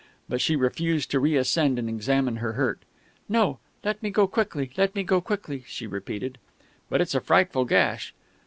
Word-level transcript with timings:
But 0.27 0.41
she 0.41 0.55
refused 0.55 1.11
to 1.11 1.19
reascend 1.19 1.77
and 1.77 1.87
to 1.87 1.93
examine 1.93 2.37
her 2.37 2.53
hurt. 2.53 2.79
"No, 3.29 3.59
let 3.83 4.01
me 4.01 4.09
go 4.09 4.25
quickly 4.25 4.71
let 4.75 4.95
me 4.95 5.03
go 5.03 5.21
quickly," 5.21 5.63
she 5.67 5.85
repeated. 5.85 6.39
"But 6.89 7.01
it's 7.01 7.13
a 7.13 7.21
frightful 7.21 7.65
gash!" 7.65 8.11